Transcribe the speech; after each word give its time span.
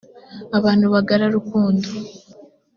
abantu 0.57 0.85
bagararukundo. 0.93 1.87